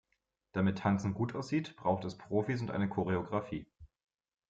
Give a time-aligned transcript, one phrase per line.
[0.53, 3.67] Damit Tanzen gut aussieht, braucht es Profis und eine Choreografie.